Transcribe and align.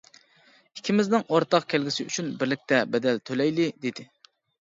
ئىككىمىزنىڭ 0.77 1.25
ئورتاق 1.35 1.67
كەلگۈسى 1.73 2.05
ئۈچۈن 2.09 2.31
بىرلىكتە 2.41 2.79
بەدەل 2.95 3.23
تۆلەيلى-دېدى. 3.31 4.09